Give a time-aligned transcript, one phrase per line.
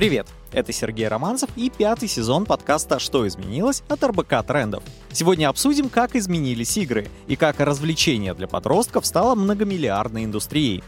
[0.00, 0.28] Привет!
[0.50, 4.82] Это Сергей Романцев и пятый сезон подкаста «Что изменилось?» от РБК Трендов.
[5.12, 10.82] Сегодня обсудим, как изменились игры и как развлечение для подростков стало многомиллиардной индустрией.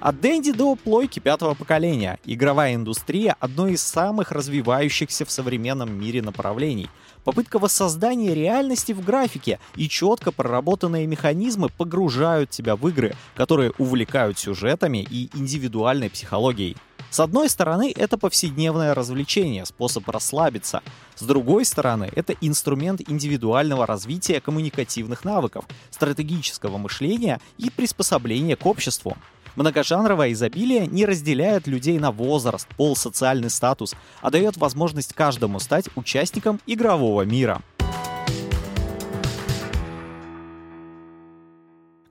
[0.00, 6.22] От Дэнди до плойки пятого поколения игровая индустрия– одно из самых развивающихся в современном мире
[6.22, 6.88] направлений.
[7.24, 14.38] Попытка воссоздания реальности в графике и четко проработанные механизмы погружают тебя в игры, которые увлекают
[14.38, 16.78] сюжетами и индивидуальной психологией.
[17.12, 20.82] С одной стороны, это повседневное развлечение, способ расслабиться.
[21.14, 29.18] С другой стороны, это инструмент индивидуального развития коммуникативных навыков, стратегического мышления и приспособления к обществу.
[29.56, 35.90] Многожанровое изобилие не разделяет людей на возраст, пол, социальный статус, а дает возможность каждому стать
[35.94, 37.60] участником игрового мира.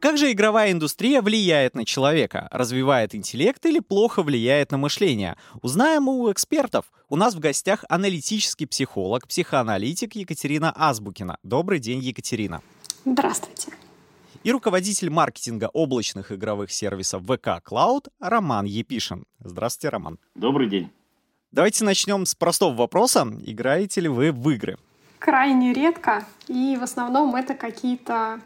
[0.02, 2.48] Как же игровая индустрия влияет на человека?
[2.50, 5.38] Развивает интеллект или плохо влияет на мышление?
[5.62, 6.86] Узнаем у экспертов.
[7.08, 11.38] У нас в гостях аналитический психолог, психоаналитик Екатерина Азбукина.
[11.44, 12.64] Добрый день, Екатерина.
[13.06, 13.74] Здравствуйте
[14.44, 19.26] и руководитель маркетинга облачных игровых сервисов ВК Cloud Роман Епишин.
[19.38, 20.18] Здравствуйте, Роман.
[20.34, 20.90] Добрый день.
[21.52, 23.28] Давайте начнем с простого вопроса.
[23.46, 24.78] Играете ли вы в игры?
[25.20, 28.42] Крайне редко, и в основном это какие-то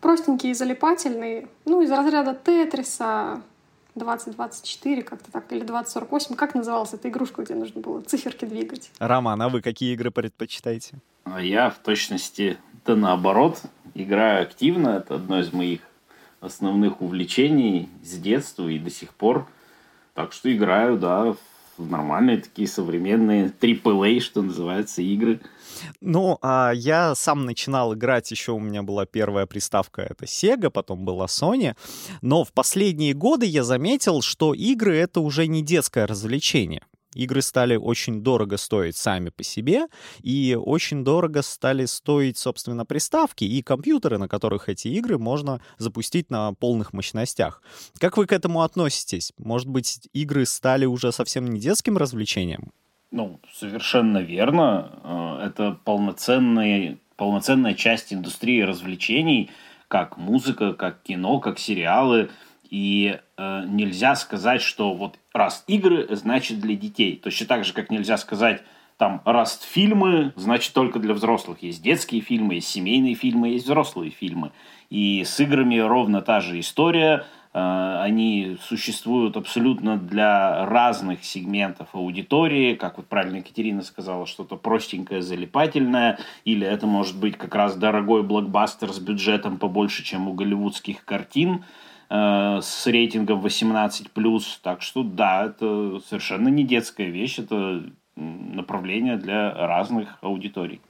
[0.00, 3.42] простенькие залипательные, ну, из разряда Тетриса,
[3.94, 6.34] 2024 как-то так, или 2048.
[6.36, 8.90] Как называлась эта игрушка, где нужно было циферки двигать?
[8.98, 10.96] Роман, а вы какие игры предпочитаете?
[11.24, 13.60] А я в точности да наоборот.
[13.94, 15.80] Играю активно, это одно из моих
[16.40, 19.46] основных увлечений с детства и до сих пор.
[20.14, 21.38] Так что играю, да, в
[21.78, 25.40] нормальные такие современные AAA, что называется, игры.
[26.00, 31.04] Ну, а я сам начинал играть, еще у меня была первая приставка, это Sega, потом
[31.04, 31.74] была Sony,
[32.22, 36.82] но в последние годы я заметил, что игры— это уже не детское развлечение.
[37.16, 39.86] Игры стали очень дорого стоить сами по себе,
[40.22, 46.30] и очень дорого стали стоить, собственно, приставки и компьютеры, на которых эти игры можно запустить
[46.30, 47.62] на полных мощностях.
[47.98, 49.32] Как вы к этому относитесь?
[49.38, 52.72] Может быть, игры стали уже совсем не детским развлечением?
[53.10, 55.38] Ну, совершенно верно.
[55.42, 59.50] Э, это полноценная, полноценная часть индустрии развлечений,
[59.88, 62.30] как музыка, как кино, как сериалы–
[62.70, 67.20] и э, нельзя сказать, что вот раз игры, значит для детей.
[67.22, 68.62] Точно так же, как нельзя сказать,
[68.96, 71.62] там, раз фильмы, значит только для взрослых.
[71.62, 74.52] Есть детские фильмы, есть семейные фильмы, есть взрослые фильмы.
[74.88, 77.26] И с играми ровно та же история.
[77.52, 82.74] Э, они существуют абсолютно для разных сегментов аудитории.
[82.74, 86.18] Как вот правильно Екатерина сказала, что-то простенькое, залипательное.
[86.44, 91.64] Или это может быть как раз дорогой блокбастер с бюджетом побольше, чем у голливудских картин.
[92.08, 94.58] Э, с рейтингом 18+.
[94.62, 97.82] Так что да, это совершенно не детская вещь, это
[98.14, 100.80] направление для разных аудиторий.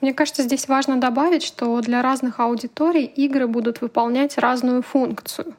[0.00, 5.54] Мне кажется, здесь важно добавить, что для разных аудиторий игры будут выполнять разную функцию.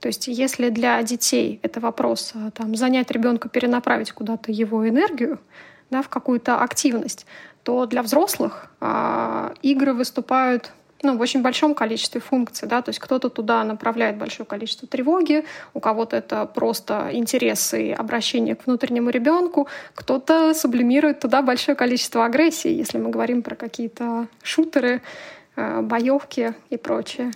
[0.00, 5.40] То есть если для детей это вопрос э, там, занять ребенка, перенаправить куда-то его энергию,
[5.90, 7.26] да, в какую-то активность,
[7.64, 10.72] то для взрослых а, игры выступают
[11.02, 15.44] ну, в очень большом количестве функций, да, то есть кто-то туда направляет большое количество тревоги,
[15.74, 22.24] у кого-то это просто интерес и обращение к внутреннему ребенку, кто-то сублимирует туда большое количество
[22.24, 25.02] агрессии, если мы говорим про какие-то шутеры,
[25.56, 27.32] э, боевки и прочее.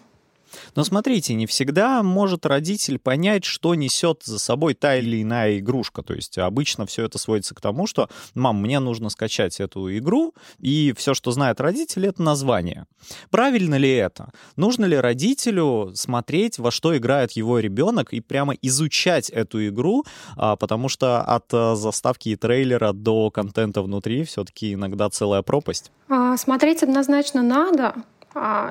[0.74, 6.02] Но смотрите, не всегда может родитель понять, что несет за собой та или иная игрушка.
[6.02, 10.34] То есть обычно все это сводится к тому, что, мам, мне нужно скачать эту игру,
[10.58, 12.86] и все, что знает родитель, это название.
[13.30, 14.32] Правильно ли это?
[14.56, 20.04] Нужно ли родителю смотреть, во что играет его ребенок, и прямо изучать эту игру,
[20.36, 25.90] а, потому что от а, заставки и трейлера до контента внутри все-таки иногда целая пропасть?
[26.08, 27.94] А, смотреть однозначно надо,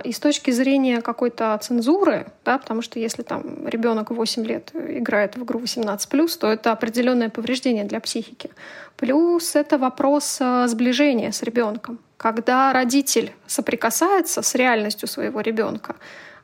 [0.03, 5.37] и с точки зрения какой-то цензуры, да, потому что если там ребенок 8 лет играет
[5.37, 8.51] в игру 18+, то это определенное повреждение для психики.
[8.97, 11.99] Плюс это вопрос а, сближения с ребенком.
[12.17, 15.95] Когда родитель соприкасается с реальностью своего ребенка,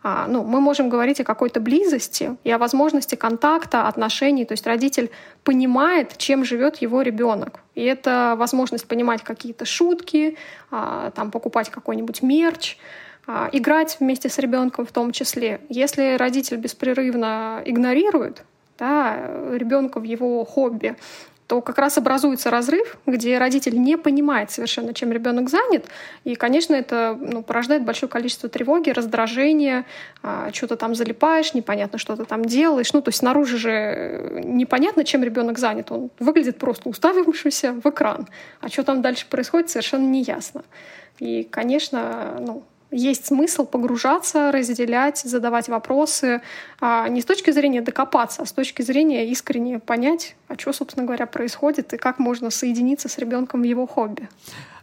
[0.03, 4.45] а, ну, мы можем говорить о какой-то близости и о возможности контакта, отношений.
[4.45, 5.12] То есть родитель
[5.44, 7.59] понимает, чем живет его ребенок.
[7.75, 10.38] И это возможность понимать какие-то шутки,
[10.71, 13.11] там, покупать какой-нибудь мерч, а,
[13.51, 15.62] играть вместе с ребенком в том числе.
[15.69, 18.44] Если родитель беспрерывно игнорирует
[18.78, 19.18] да,
[19.51, 20.95] ребенка в его хобби,
[21.51, 25.86] то как раз образуется разрыв, где родитель не понимает совершенно, чем ребенок занят.
[26.24, 29.86] И, конечно, это ну, порождает большое количество тревоги, раздражения,
[30.24, 32.94] а, что-то там залипаешь, непонятно, что ты там делаешь.
[32.94, 35.92] Ну, то есть снаружи же непонятно, чем ребенок занят.
[35.92, 38.30] Он выглядит просто уставившимся в экран.
[38.62, 40.63] А что там дальше происходит, совершенно неясно.
[41.19, 46.41] И, конечно, ну, есть смысл погружаться, разделять, задавать вопросы,
[46.79, 51.05] а не с точки зрения докопаться, а с точки зрения искренне понять, а что, собственно
[51.05, 54.27] говоря, происходит и как можно соединиться с ребенком в его хобби.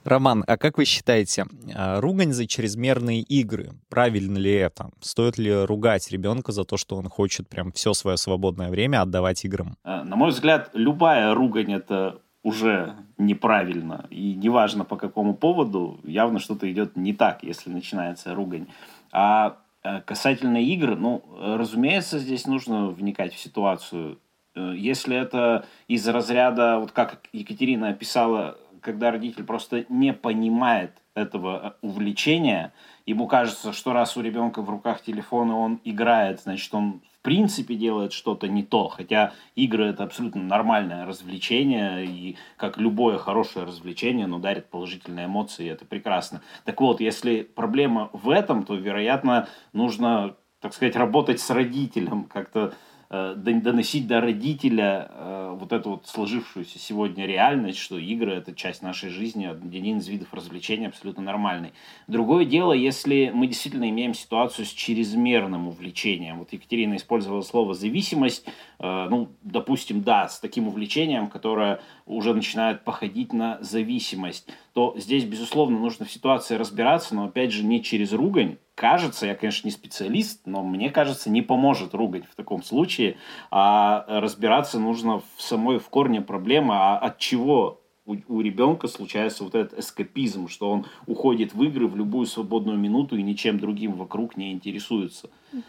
[0.05, 1.45] Роман, а как вы считаете,
[1.75, 4.91] а, ругань за чрезмерные игры, правильно ли это?
[5.01, 9.45] Стоит ли ругать ребенка за то, что он хочет прям все свое свободное время отдавать
[9.45, 9.77] играм?
[9.85, 14.07] Э, на мой взгляд, любая ругань— это уже неправильно.
[14.11, 18.69] И неважно по какому поводу, явно что-то идет не так, если начинается ругань.
[19.13, 24.19] А э, касательно игр, ну, разумеется, здесь нужно вникать в ситуацию.
[24.55, 31.75] Э, если это из разряда, вот как Екатерина описала, когда родитель просто не понимает этого
[31.83, 32.73] э, увлечения,
[33.07, 37.23] ему кажется, что раз у ребенка в руках телефон, и он играет, значит, он в
[37.23, 38.89] принципе делает что-то не то.
[38.89, 45.67] Хотя игры это абсолютно нормальное развлечение, и как любое хорошее развлечение, оно дарит положительные эмоции,
[45.67, 46.43] и это прекрасно.
[46.65, 52.75] Так вот, если проблема в этом, то, вероятно, нужно, так сказать, работать с родителем, как-то
[53.11, 59.09] доносить до родителя э, вот эту вот сложившуюся сегодня реальность, что игры— это часть нашей
[59.09, 61.73] жизни, один из видов развлечения абсолютно нормальный.
[62.07, 66.41] Другое дело, если мы действительно имеем ситуацию с чрезмерным увлечением.
[66.41, 68.47] Вот Екатерина использовала слово «зависимость».
[68.79, 75.25] Э, ну, допустим, да, с таким увлечением, которое уже начинает походить на зависимость, то здесь,
[75.25, 79.73] безусловно, нужно в ситуации разбираться, но, опять же, не через ругань, кажется, я, конечно, не
[79.73, 83.17] специалист, но мне кажется, не поможет ругать в таком случае,
[83.51, 89.45] а разбираться нужно в самой, в корне проблемы, а от чего у, у ребенка случается
[89.45, 93.93] вот этот эскапизм, что он уходит в игры в любую свободную минуту и ничем другим
[93.93, 95.29] вокруг не интересуется.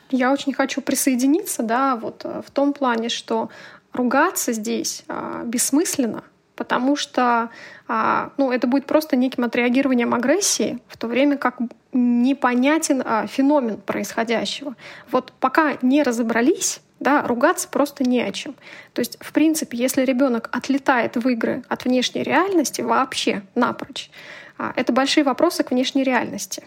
[0.09, 3.49] Я очень хочу присоединиться, да, вот э, в том плане, что
[3.93, 6.23] ругаться здесь а, бессмысленно,
[6.55, 7.49] потому что
[7.87, 11.57] а, ну, это будет просто неким отреагированием агрессии, в то время как
[11.93, 14.75] непонятен а, феномен происходящего.
[15.09, 18.55] Вот пока не разобрались, да, ругаться просто не о чем.
[18.93, 24.11] То есть, в принципе, если ребенок отлетает в игры от внешней реальности вообще напрочь,
[24.57, 26.63] а, это большие вопросы к внешней реальности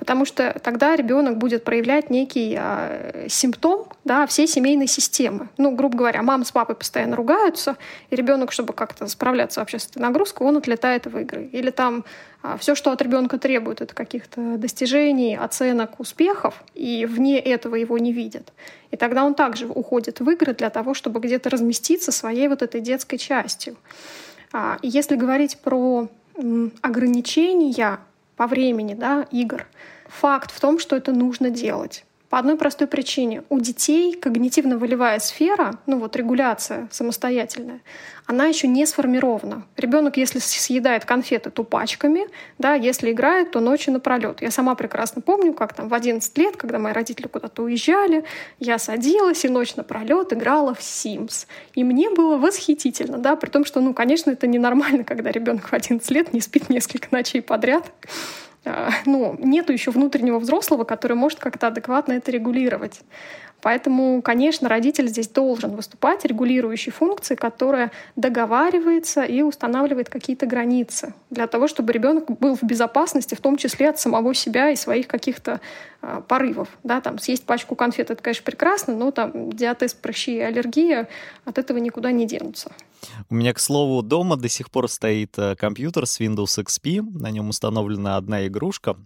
[0.00, 5.50] потому что тогда ребенок будет проявлять некий э, симптом да, всей семейной системы.
[5.58, 7.76] Ну, грубо говоря, мама с папой постоянно ругаются,
[8.08, 11.50] и ребенок, чтобы как-то справляться вообще с этой нагрузкой, он отлетает в игры.
[11.52, 12.02] Или там э,
[12.42, 17.98] а, все, что от ребенка требует, это каких-то достижений, оценок, успехов, и вне этого его
[17.98, 18.54] не видят.
[18.90, 22.80] И тогда он также уходит в игры для того, чтобы где-то разместиться своей вот этой
[22.80, 23.76] детской частью.
[24.50, 26.08] А, если говорить про
[26.80, 27.98] ограничения
[28.40, 29.66] по времени да, игр.
[30.06, 32.06] Факт в том, что это нужно делать.
[32.30, 33.42] По одной простой причине.
[33.48, 37.80] У детей когнитивно-волевая сфера, ну вот регуляция самостоятельная,
[38.24, 39.64] она еще не сформирована.
[39.76, 44.42] Ребенок, если съедает конфеты, то пачками, да, если играет, то ночью напролет.
[44.42, 48.22] Я сама прекрасно помню, как там в 11 лет, когда мои родители куда-то уезжали,
[48.60, 51.48] я садилась и ночь напролет играла в Sims.
[51.74, 55.72] И мне было восхитительно, да, при том, что, ну, конечно, это ненормально, когда ребенок в
[55.72, 57.90] 11 лет не спит несколько ночей подряд.
[58.64, 63.00] А, ну, нету еще внутреннего взрослого, который может как-то адекватно это регулировать.
[63.62, 71.46] Поэтому, конечно, родитель здесь должен выступать регулирующей функцией, которая договаривается и устанавливает какие-то границы для
[71.46, 75.60] того, чтобы ребенок был в безопасности, в том числе от самого себя и своих каких-то
[76.02, 76.68] э, порывов.
[76.84, 81.08] Да, там, съесть пачку конфет— это, конечно, прекрасно, но там диатез, прыщи и аллергия
[81.44, 82.72] от этого никуда не денутся.
[83.28, 87.02] У меня, к слову, дома до сих пор стоит э, компьютер с Windows XP.
[87.02, 88.96] На нем установлена одна игрушка.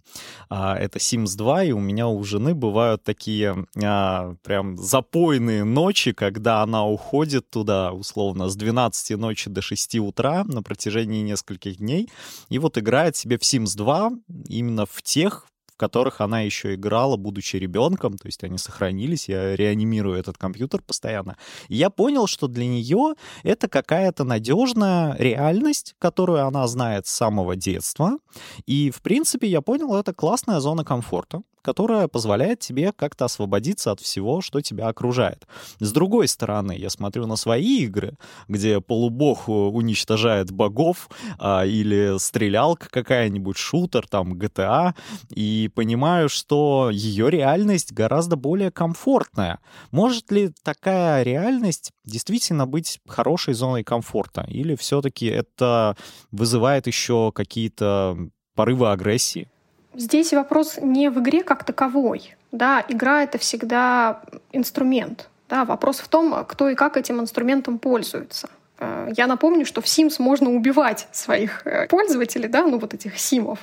[0.49, 6.13] А, это Sims 2, и у меня у жены бывают такие а, прям запойные ночи,
[6.13, 12.09] когда она уходит туда, условно, с 12 ночи до 6 утра на протяжении нескольких дней,
[12.49, 14.11] и вот играет себе в Sims 2
[14.47, 19.55] именно в тех в которых она еще играла, будучи ребенком, то есть они сохранились, я
[19.57, 21.35] реанимирую этот компьютер постоянно.
[21.67, 27.57] И я понял, что для нее это какая-то надежная реальность, которую она знает с самого
[27.57, 28.17] детства.
[28.65, 33.99] И, в принципе, я понял, это классная зона комфорта, которая позволяет тебе как-то освободиться от
[33.99, 35.47] всего, что тебя окружает.
[35.79, 42.87] С другой стороны, я смотрю на свои игры, где полубог уничтожает богов, а, или стрелялка
[42.91, 44.93] какая-нибудь, шутер, там, GTA,
[45.31, 49.59] и понимаю, что ее реальность гораздо более комфортная.
[49.89, 54.45] Может ли такая реальность действительно быть хорошей зоной комфорта?
[54.47, 55.97] Или все-таки это
[56.31, 59.49] вызывает еще какие-то порывы агрессии?
[59.95, 62.35] Здесь вопрос не в игре как таковой.
[62.51, 64.21] Да, игра— это всегда
[64.51, 65.29] инструмент.
[65.49, 68.49] Да, вопрос в том, кто и как этим инструментом пользуется.
[68.79, 73.17] Э, я напомню, что в Sims можно убивать своих э, пользователей, да, ну вот этих
[73.17, 73.59] симов,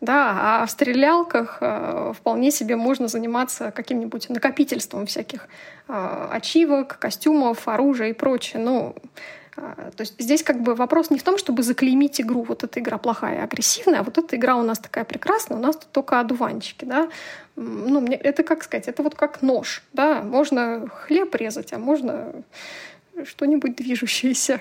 [0.00, 5.48] да, а в стрелялках э, вполне себе можно заниматься каким-нибудь накопительством всяких
[5.88, 8.62] ачивок, костюмов, оружия и прочее.
[8.62, 8.94] Ну,
[9.96, 12.98] то есть здесь как бы вопрос не в том, чтобы заклеймить игру, вот эта игра
[12.98, 16.84] плохая, агрессивная, а вот эта игра у нас такая прекрасная, у нас тут только одуванчики,
[16.84, 17.08] да.
[17.56, 22.32] Ну, мне, это как сказать, это вот как нож, да, можно хлеб резать, а можно
[23.24, 24.60] что-нибудь движущееся.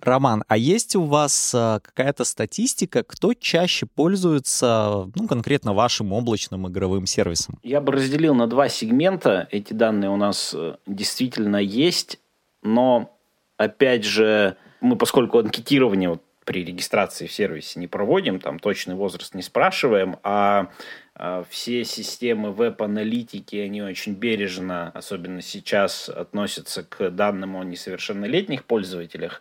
[0.00, 6.68] Роман, а есть у вас а, какая-то статистика, кто чаще пользуется, ну, конкретно вашим облачным
[6.68, 7.58] игровым сервисом?
[7.62, 9.48] Я бы разделил на два сегмента.
[9.50, 12.18] Эти данные у нас э, действительно есть,
[12.62, 13.13] но,
[13.56, 19.34] опять же, мы, поскольку анкетирование вот при регистрации в сервисе не проводим, там точный возраст
[19.34, 20.68] не спрашиваем, а
[21.16, 29.40] а, все системы веб-аналитики, они очень бережно, особенно сейчас, относятся к данным о несовершеннолетних пользователях,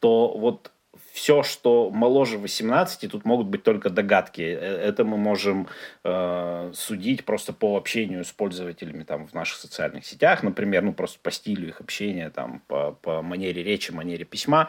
[0.00, 0.70] то вот
[1.14, 4.42] все, что моложе 18, тут могут быть только догадки.
[4.42, 5.68] Э, это мы можем
[6.02, 11.20] э, судить просто по общению с пользователями там, в наших социальных сетях, например, ну просто
[11.22, 14.68] по стилю их общения, там, по, по манере речи, манере письма.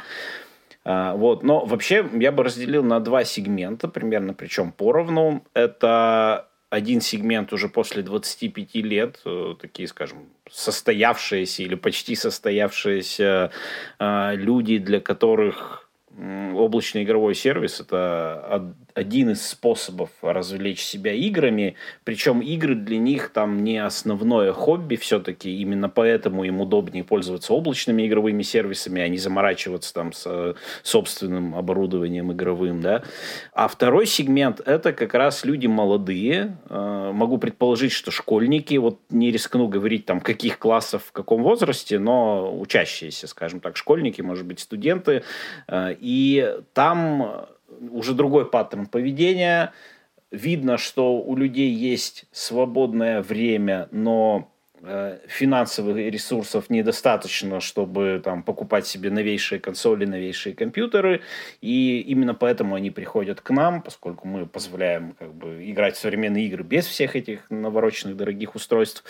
[0.83, 1.41] А, вот.
[1.41, 5.43] Но вообще я бы разделил на два сегмента примерно, причем поровну.
[5.55, 13.49] Это один сегмент уже после 25 лет, э, такие, скажем, состоявшиеся или почти состоявшиеся
[13.97, 15.84] э, люди, для которых
[16.17, 23.63] облачный игровой сервис это один из способов развлечь себя играми, причем игры для них там
[23.63, 29.93] не основное хобби все-таки, именно поэтому им удобнее пользоваться облачными игровыми сервисами, а не заморачиваться
[29.93, 33.03] там с собственным оборудованием игровым, да.
[33.53, 39.31] А второй сегмент это как раз люди молодые, э, могу предположить, что школьники, вот не
[39.31, 44.61] рискну говорить там каких классов в каком возрасте, но учащиеся, скажем так, школьники, может быть,
[44.61, 45.23] студенты,
[45.67, 47.47] э, и там
[47.89, 49.73] уже другой паттерн поведения.
[50.29, 54.51] Видно, что у людей есть свободное время, но
[54.83, 61.21] э, финансовых ресурсов недостаточно, чтобы там, покупать себе новейшие консоли, новейшие компьютеры.
[61.61, 66.45] И именно поэтому они приходят к нам, поскольку мы позволяем как бы, играть в современные
[66.45, 69.03] игры без всех этих навороченных дорогих устройств.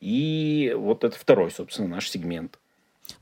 [0.00, 2.58] И вот это второй, собственно, наш сегмент.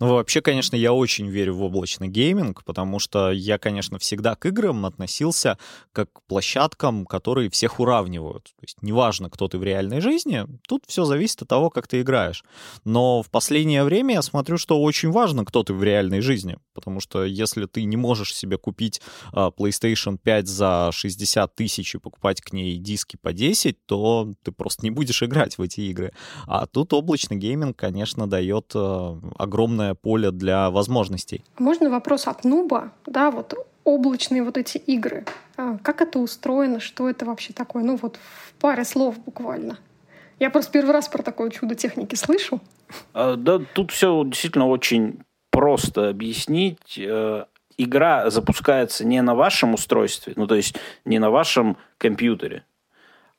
[0.00, 4.46] Ну, вообще, конечно, я очень верю в облачный гейминг, потому что я, конечно, всегда к
[4.46, 5.58] играм относился
[5.92, 8.44] как к площадкам, которые всех уравнивают.
[8.44, 12.00] То есть неважно, кто ты в реальной жизни, тут все зависит от того, как ты
[12.00, 12.44] играешь.
[12.84, 17.00] Но в последнее время я смотрю, что очень важно, кто ты в реальной жизни, потому
[17.00, 19.02] что если ты не можешь себе купить
[19.34, 24.50] uh, PlayStation 5 за 60 тысяч и покупать к ней диски по 10, то ты
[24.50, 26.12] просто не будешь играть в эти игры.
[26.46, 31.44] А тут облачный гейминг, конечно, дает uh, огромное огромное поле для возможностей.
[31.58, 32.92] Можно вопрос от нуба?
[33.06, 33.54] Да, вот
[33.84, 35.24] облачные вот эти игры.
[35.56, 36.80] А как это устроено?
[36.80, 37.82] Что это вообще такое?
[37.82, 39.78] Ну вот в паре слов буквально.
[40.38, 42.60] Я просто первый раз про такое чудо техники слышу.
[43.12, 45.20] А, да, тут все действительно очень
[45.50, 46.98] просто объяснить.
[46.98, 47.44] Э,
[47.78, 52.64] игра запускается не на вашем устройстве, ну то есть не на вашем компьютере,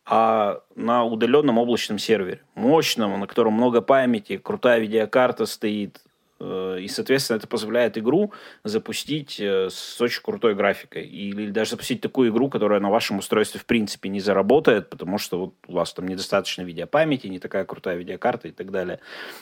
[0.05, 6.01] а на удаленном облачном сервере, мощном, на котором много памяти, крутая видеокарта стоит,
[6.41, 8.33] и, соответственно, это позволяет игру
[8.63, 11.05] запустить э, с очень крутой графикой.
[11.05, 15.39] Или даже запустить такую игру, которая на вашем устройстве в принципе не заработает, потому что
[15.39, 18.99] вот у вас там недостаточно видеопамяти, не такая крутая видеокарта и так далее.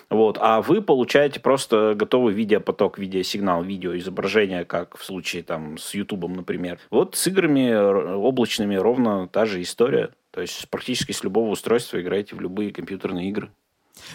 [0.10, 0.38] Вот.
[0.42, 6.80] А вы получаете просто готовый видеопоток, видеосигнал, видеоизображение, как в случае там с YouTube, например.
[6.90, 7.74] Вот с играми
[8.16, 10.10] облачными ровно та же история.
[10.32, 13.50] То есть практически с любого устройства играете в любые компьютерные игры.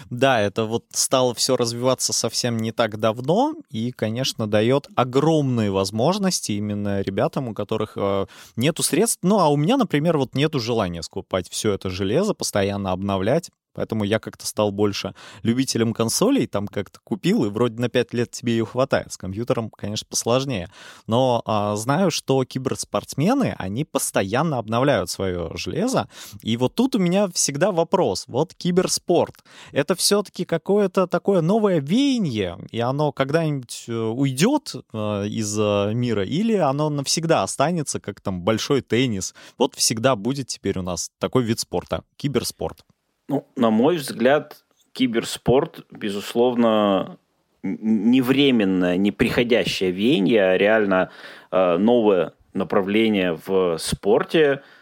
[0.09, 6.53] Да, это вот стало все развиваться совсем не так давно, и, конечно, дает огромные возможности
[6.53, 8.25] именно ребятам, у которых э,
[8.55, 9.19] нету средств.
[9.23, 14.03] Ну, а у меня, например, вот нету желания скупать все это железо, постоянно обновлять Поэтому
[14.03, 15.13] я как-то стал больше
[15.43, 19.11] любителем консолей, там как-то купил, и вроде на 5 лет тебе ее хватает.
[19.13, 20.69] С компьютером, конечно, посложнее.
[21.07, 26.09] Но а, знаю, что киберспортсмены, они постоянно обновляют свое железо.
[26.41, 28.25] И вот тут у меня всегда вопрос.
[28.27, 29.43] Вот киберспорт.
[29.71, 36.23] Это все-таки какое-то такое новое веяние, и оно когда-нибудь э, уйдет э, из э, мира,
[36.23, 39.33] или оно навсегда останется, как там большой теннис.
[39.57, 42.85] Вот всегда будет теперь у нас такой вид спорта— киберспорт.
[43.27, 47.17] Ну, на мой взгляд, киберспорт, безусловно,
[47.63, 51.09] не временное, не приходящее веяние, а реально
[51.51, 54.61] э, новое направление в спорте–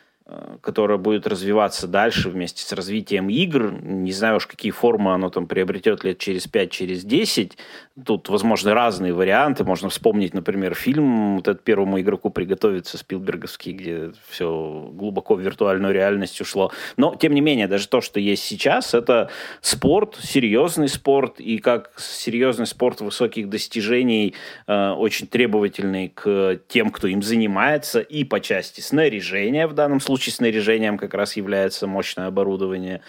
[0.62, 3.72] которая будет развиваться дальше вместе с развитием игр.
[3.82, 7.58] Не знаю уж, какие формы оно там приобретет лет через 5, через 10.
[8.06, 9.64] Тут, возможно, разные варианты.
[9.64, 15.94] Можно вспомнить, например, фильм вот этот первому игроку приготовиться Спилберговский, где все глубоко в виртуальную
[15.94, 16.72] реальность ушло.
[16.98, 19.30] Но, тем не менее, даже то, что есть сейчас, это
[19.62, 24.34] спорт, серьезный спорт, и как серьезный спорт высоких достижений,
[24.68, 30.23] э, очень требовательный к тем, кто им занимается, и по части снаряжения в данном случае,
[30.24, 33.02] случае снаряжением как раз является мощное оборудование,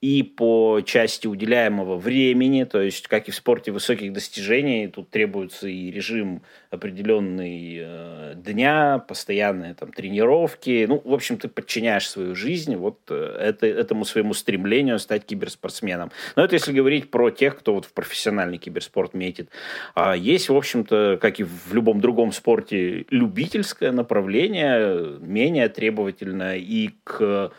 [0.00, 5.66] и по части уделяемого времени, то есть, как и в спорте высоких достижений, тут требуется
[5.66, 12.76] и режим определенный э, дня, постоянные там тренировки, ну, в общем, ты подчиняешь свою жизнь
[12.76, 16.12] вот э, это, этому своему стремлению стать киберспортсменом.
[16.36, 19.50] Но это если говорить про тех, кто вот в профессиональный киберспорт метит.
[19.96, 26.90] А есть, в общем-то, как и в любом другом спорте, любительское направление, менее требовательное и
[27.02, 27.50] к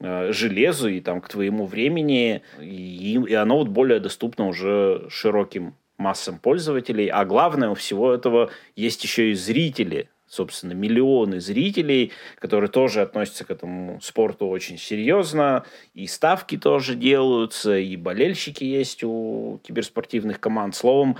[0.00, 5.74] э, железу, и там к твоему времени, и, и оно вот более доступно уже широким
[5.98, 7.08] массам пользователей.
[7.08, 13.44] А главное, у всего этого есть еще и зрители, собственно, миллионы зрителей, которые тоже относятся
[13.44, 20.76] к этому спорту очень серьезно, и ставки тоже делаются, и болельщики есть у киберспортивных команд.
[20.76, 21.16] Словом,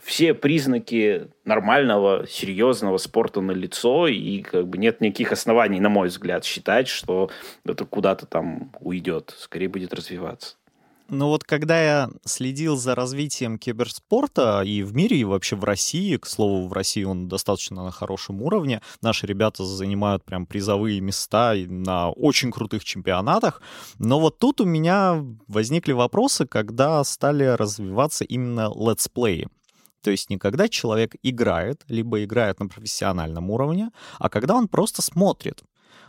[0.00, 6.08] все признаки нормального, серьезного спорта на лицо, и как бы нет никаких оснований, на мой
[6.08, 7.30] взгляд, считать, что
[7.64, 9.34] это куда-то там уйдет.
[9.38, 10.56] Скорее будет развиваться.
[11.12, 16.16] Ну вот когда я следил за развитием киберспорта и в мире, и вообще в России,
[16.16, 21.54] к слову, в России он достаточно на хорошем уровне, наши ребята занимают прям призовые места
[21.66, 23.60] на очень крутых чемпионатах,
[23.98, 29.48] но вот тут у меня возникли вопросы, когда стали развиваться именно летсплеи.
[30.02, 33.90] То есть не когда человек играет, либо играет на профессиональном уровне,
[34.20, 35.64] а когда он просто смотрит.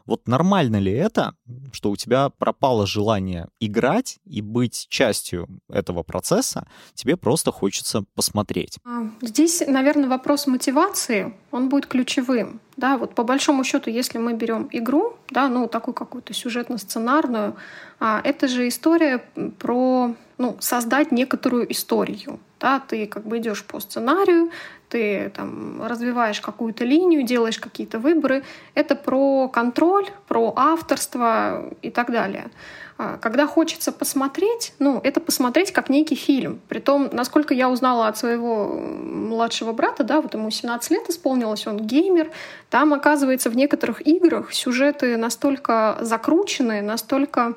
[0.06, 1.36] Вот нормально ли это,
[1.72, 8.78] что у тебя пропало желание играть и быть частью этого процесса, тебе просто хочется посмотреть?
[8.86, 12.60] А, здесь, наверное, вопрос мотивации, он будет ключевым.
[12.78, 17.56] Да, вот по большому счету, если мы берем игру, да, ну такую какую-то сюжетно-сценарную,
[18.00, 19.24] а, это же история
[19.60, 22.40] про ну, создать некоторую историю.
[22.60, 24.52] Да, ты как бы идешь по сценарию,
[24.92, 28.44] ты там развиваешь какую-то линию, делаешь какие-то выборы.
[28.76, 32.52] Это про контроль, про авторство и так далее.
[32.98, 36.60] А, когда хочется посмотреть, ну, это посмотреть как некий фильм.
[36.68, 41.78] Притом, насколько я узнала от своего младшего брата, да, вот ему 17 лет исполнилось, он
[41.78, 42.30] геймер,
[42.70, 47.56] там, оказывается, в некоторых играх сюжеты настолько закрученные, настолько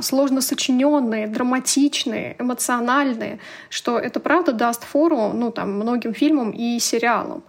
[0.00, 7.42] сложно сочиненные, драматичные, эмоциональные, что это правда даст фору ну, там, многим фильмам и сериалам.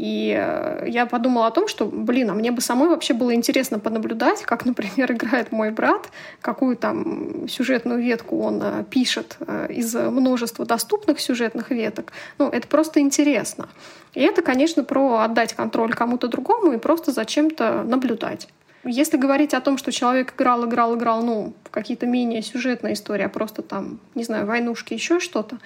[0.00, 3.78] И э, я подумала о том, что, блин, а мне бы самой вообще было интересно
[3.78, 6.08] понаблюдать, как, например, играет мой брат,
[6.40, 12.12] какую там сюжетную ветку он э, пишет э, из множества доступных сюжетных веток.
[12.38, 13.68] Ну, это просто интересно.
[14.14, 18.48] И это, конечно, про отдать контроль кому-то другому и просто зачем-то наблюдать.
[18.84, 23.24] Если говорить о том, что человек играл, играл, играл, ну, в какие-то менее сюжетные истории,
[23.24, 25.58] а просто там, не знаю, войнушки, еще что-то,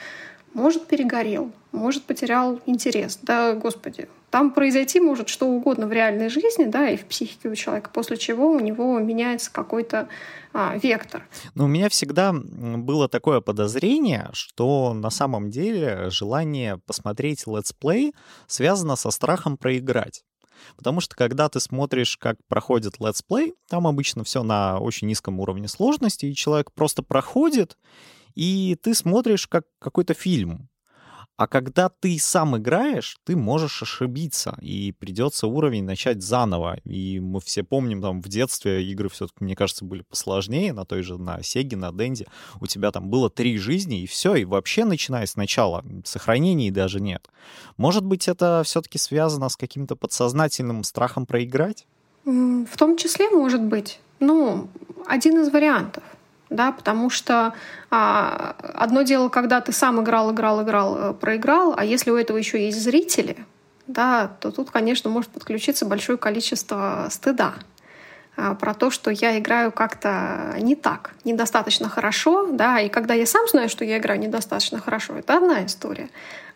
[0.52, 3.18] может, перегорел, может, потерял интерес.
[3.22, 7.54] Да, господи, там произойти может что угодно в реальной жизни, да, и в психике у
[7.54, 10.08] человека, после чего у него меняется какой-то
[10.52, 11.26] а, вектор.
[11.54, 18.12] Но у меня всегда было такое подозрение, что на самом деле желание посмотреть летсплей
[18.46, 20.22] связано со страхом проиграть.
[20.76, 25.68] Потому что когда ты смотришь, как проходит летсплей, там обычно все на очень низком уровне
[25.68, 27.76] сложности, и человек просто проходит,
[28.34, 30.68] и ты смотришь как какой-то фильм.
[31.36, 36.78] А когда ты сам играешь, ты можешь ошибиться, и придется уровень начать заново.
[36.84, 41.02] И мы все помним, там, в детстве игры все-таки, мне кажется, были посложнее, на той
[41.02, 42.26] же, на Сеге, на Денди.
[42.60, 47.28] У тебя там было три жизни, и все, и вообще, начиная сначала, сохранений даже нет.
[47.76, 51.86] Может быть, это все-таки связано с каким-то подсознательным страхом проиграть?
[52.24, 53.98] В том числе, может быть.
[54.20, 54.68] Ну,
[55.06, 56.04] один из вариантов.
[56.54, 57.52] Да, потому что
[57.90, 62.36] а, одно дело, когда ты сам играл, играл, играл, э, проиграл, а если у этого
[62.36, 63.36] еще есть зрители,
[63.86, 67.54] да, то тут, конечно, может подключиться большое количество стыда
[68.36, 73.26] а, про то, что я играю как-то не так, недостаточно хорошо, да, и когда я
[73.26, 76.08] сам знаю, что я играю недостаточно хорошо, это одна история.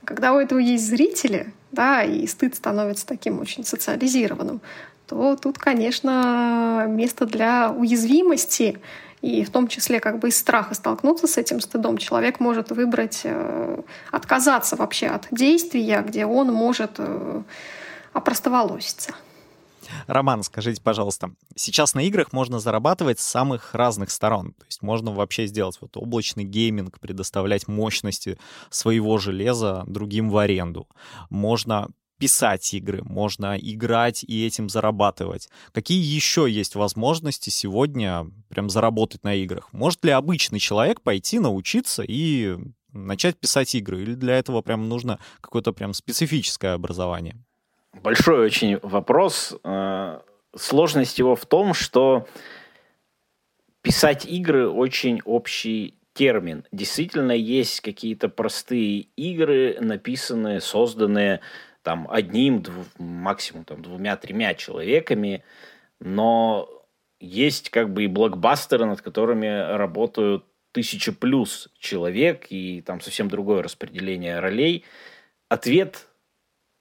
[0.04, 4.60] Когда у этого есть зрители, да, и стыд становится таким очень социализированным,
[5.06, 8.78] то тут, конечно, место для уязвимости,
[9.20, 13.22] и в том числе как бы из страха столкнуться с этим стыдом, человек может выбрать
[13.24, 17.42] э, отказаться вообще от действия, где он может э,
[18.12, 19.14] опростоволоситься.
[20.06, 24.52] Роман, скажите, пожалуйста, сейчас на играх можно зарабатывать с самых разных сторон.
[24.52, 28.38] То есть можно вообще сделать вот облачный гейминг, предоставлять мощности
[28.70, 30.86] своего железа другим в аренду.
[31.30, 35.48] Можно писать игры, можно играть и этим зарабатывать.
[35.72, 39.72] Какие еще есть возможности сегодня прям заработать на играх?
[39.72, 42.58] Может ли обычный человек пойти научиться и
[42.92, 44.02] начать писать игры?
[44.02, 47.36] Или для этого прям нужно какое-то прям специфическое образование?
[48.02, 49.56] Большой очень вопрос.
[49.64, 50.20] Э,
[50.56, 52.26] сложность его в том, что
[53.82, 56.64] писать игры очень общий термин.
[56.72, 61.40] Действительно, есть какие-то простые игры, написанные, созданные
[61.88, 65.42] там одним, дву, максимум там двумя-тремя человеками,
[66.00, 66.68] но
[67.18, 73.62] есть как бы и блокбастеры, над которыми работают тысяча плюс человек, и там совсем другое
[73.62, 74.84] распределение ролей.
[75.48, 76.08] Ответ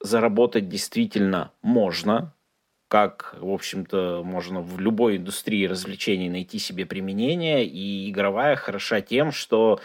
[0.01, 2.33] заработать действительно можно,
[2.89, 9.31] как, в общем-то, можно в любой индустрии развлечений найти себе применение, и игровая хороша тем,
[9.31, 9.79] что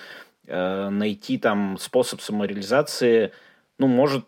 [0.48, 3.30] э, найти там способ самореализации,
[3.78, 4.26] ну, может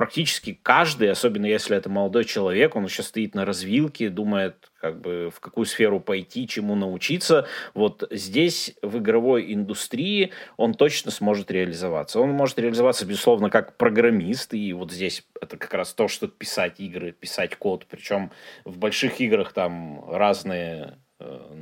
[0.00, 5.30] практически каждый, особенно если это молодой человек, он еще стоит на развилке, думает, как бы
[5.30, 7.46] в какую сферу пойти, чему научиться.
[7.74, 12.18] Вот здесь в игровой индустрии он точно сможет реализоваться.
[12.18, 16.80] Он может реализоваться, безусловно, как программист, и вот здесь это как раз то, что писать
[16.80, 17.84] игры, писать код.
[17.86, 18.30] Причем
[18.64, 20.96] в больших играх там разные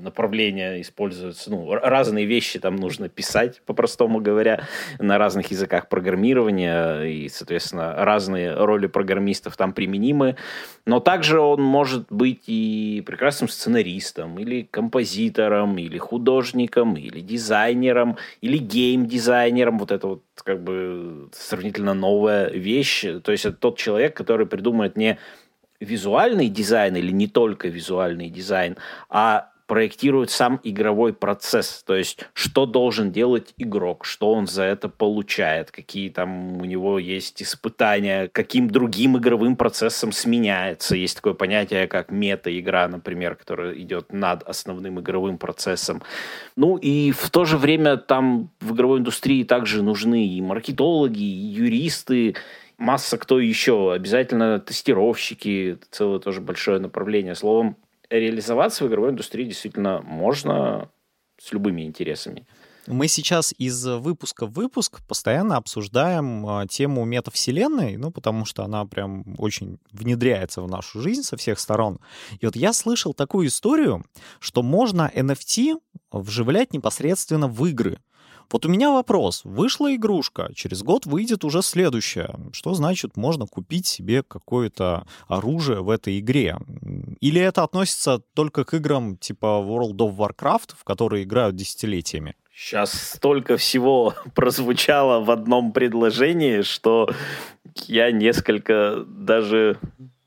[0.02, 4.66] направления используются, ну, разные вещи там нужно писать, по-простому говоря,
[4.98, 10.36] на разных языках программирования, и, соответственно, разные роли программистов там применимы.
[10.86, 18.58] Но также он может быть и прекрасным сценаристом, или композитором, или художником, или дизайнером, или
[18.58, 19.78] гейм-дизайнером.
[19.78, 23.04] Вот это вот как бы сравнительно новая вещь.
[23.22, 25.18] То есть это тот человек, который придумает не
[25.80, 28.76] визуальный дизайн или не только визуальный дизайн,
[29.08, 34.88] а проектирует сам игровой процесс, то есть что должен делать игрок, что он за это
[34.88, 40.96] получает, какие там у него есть испытания, каким другим игровым процессом сменяется.
[40.96, 46.02] Есть такое понятие, как мета-игра, например, которая идет над основным игровым процессом.
[46.56, 51.46] Ну и в то же время там в игровой индустрии также нужны и маркетологи, и
[51.46, 52.34] юристы,
[52.78, 57.34] масса кто еще, обязательно тестировщики, целое тоже большое направление.
[57.34, 57.76] Словом,
[58.10, 60.90] реализоваться в игровой индустрии действительно можно
[61.40, 62.46] с любыми интересами.
[62.86, 68.86] Мы сейчас из выпуска в выпуск постоянно обсуждаем а, тему метавселенной, ну, потому что она
[68.86, 72.00] прям очень внедряется в нашу жизнь со всех сторон.
[72.40, 74.06] И вот я слышал такую историю,
[74.40, 75.78] что можно NFT
[76.12, 77.98] вживлять непосредственно в игры.
[78.50, 79.42] Вот у меня вопрос.
[79.44, 82.34] Вышла игрушка, через год выйдет уже следующая.
[82.52, 86.56] Что значит можно купить себе какое-то оружие в этой игре?
[87.20, 92.36] Или это относится только к играм типа World of Warcraft, в которые играют десятилетиями?
[92.54, 97.10] Сейчас столько всего прозвучало в одном предложении, что
[97.86, 99.78] я несколько даже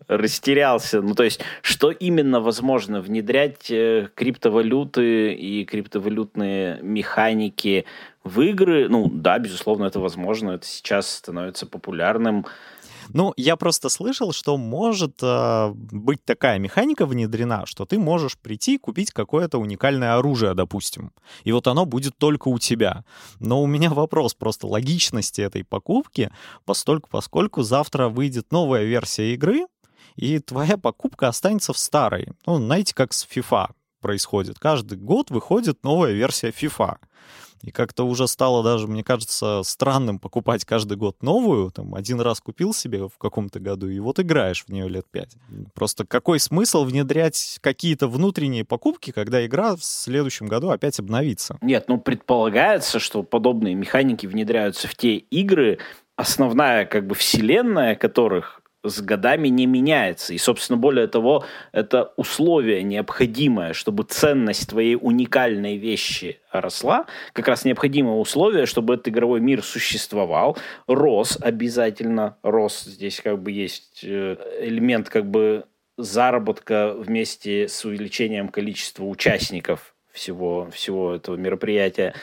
[0.07, 1.01] растерялся.
[1.01, 7.85] Ну, то есть, что именно возможно внедрять э, криптовалюты и криптовалютные механики
[8.23, 8.87] в игры?
[8.89, 10.51] Ну, да, безусловно, это возможно.
[10.51, 12.45] Это сейчас становится популярным.
[13.13, 18.75] Ну, я просто слышал, что может э, быть такая механика внедрена, что ты можешь прийти
[18.75, 21.11] и купить какое-то уникальное оружие, допустим.
[21.43, 23.03] И вот оно будет только у тебя.
[23.39, 26.31] Но у меня вопрос просто логичности этой покупки,
[26.63, 29.65] постольку, поскольку завтра выйдет новая версия игры,
[30.15, 32.29] и твоя покупка останется в старой.
[32.45, 34.59] Ну, знаете, как с FIFA происходит.
[34.59, 36.97] Каждый год выходит новая версия FIFA.
[37.63, 41.71] И как-то уже стало даже, мне кажется, странным покупать каждый год новую.
[41.71, 45.35] Там один раз купил себе в каком-то году, и вот играешь в нее лет пять.
[45.73, 51.57] Просто какой смысл внедрять какие-то внутренние покупки, когда игра в следующем году опять обновится?
[51.61, 55.79] Нет, ну предполагается, что подобные механики внедряются в те игры,
[56.15, 60.33] основная как бы вселенная которых с годами не меняется.
[60.33, 67.05] И, собственно, более того, это условие необходимое, чтобы ценность твоей уникальной вещи росла.
[67.33, 72.83] Как раз необходимое условие, чтобы этот игровой мир существовал, рос обязательно, рос.
[72.83, 75.65] Здесь как бы есть э, элемент как бы
[75.97, 82.13] заработка вместе с увеличением количества участников всего, всего этого мероприятия.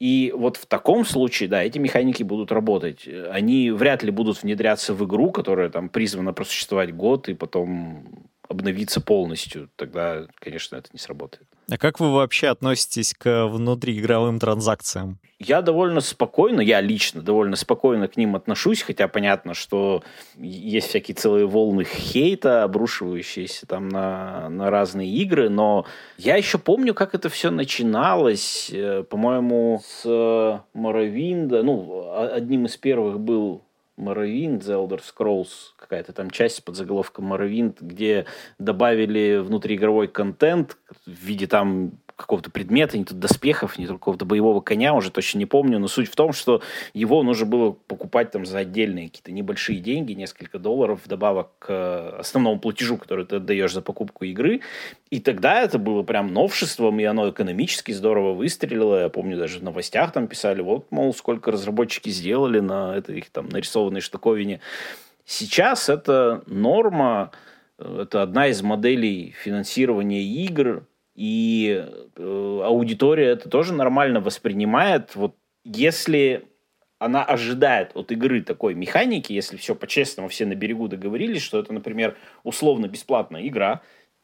[0.00, 3.06] И вот в таком случае, да, эти механики будут работать.
[3.30, 9.00] Они вряд ли будут внедряться в игру, которая там призвана просуществовать год и потом обновиться
[9.00, 9.70] полностью.
[9.76, 11.46] Тогда, конечно, это не сработает.
[11.70, 15.20] А как вы вообще относитесь к внутриигровым транзакциям?
[15.38, 20.02] Я довольно спокойно, я лично довольно спокойно к ним отношусь, хотя понятно, что
[20.36, 25.86] есть всякие целые волны хейта, обрушивающиеся там на, на разные игры, но
[26.18, 33.20] я еще помню, как это все начиналось, э, по-моему, с Моровинда, ну, одним из первых
[33.20, 33.62] был
[34.00, 38.26] Morrowind, The Elder Scrolls, какая-то там часть под заголовком Morrowind, где
[38.58, 44.60] добавили внутриигровой контент в виде там какого-то предмета, не то доспехов, не то какого-то боевого
[44.60, 46.62] коня, уже точно не помню, но суть в том, что
[46.94, 52.60] его нужно было покупать там за отдельные какие-то небольшие деньги, несколько долларов, вдобавок к основному
[52.60, 54.60] платежу, который ты отдаешь за покупку игры.
[55.10, 59.02] И тогда это было прям новшеством, и оно экономически здорово выстрелило.
[59.02, 63.48] Я помню, даже в новостях там писали, вот, мол, сколько разработчики сделали на этой там
[63.48, 64.60] нарисованной штуковине.
[65.24, 67.30] Сейчас это норма,
[67.78, 70.84] это одна из моделей финансирования игр,
[71.20, 71.84] и
[72.16, 75.14] э, аудитория это тоже нормально воспринимает.
[75.16, 76.48] Вот если
[76.98, 81.74] она ожидает от игры такой механики, если все по-честному, все на берегу договорились, что это,
[81.74, 83.82] например, условно бесплатная игра,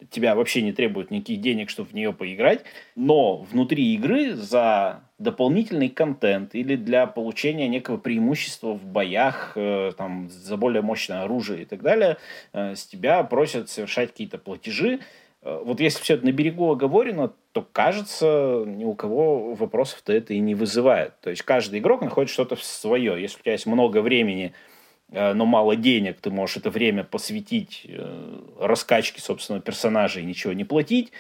[0.08, 5.90] тебя вообще не требуют никаких денег, чтобы в нее поиграть, но внутри игры за дополнительный
[5.90, 11.64] контент или для получения некого преимущества в боях, э, там, за более мощное оружие и
[11.66, 12.16] так далее,
[12.54, 15.00] э, с тебя просят совершать какие-то платежи,
[15.64, 20.40] вот если все это на берегу оговорено, то, кажется, ни у кого вопросов-то это и
[20.40, 21.20] не вызывает.
[21.20, 23.20] То есть каждый игрок находит что-то свое.
[23.20, 24.52] Если у тебя есть много времени,
[25.10, 30.52] э, но мало денег, ты можешь это время посвятить э, раскачке собственного персонажа и ничего
[30.52, 31.12] не платить.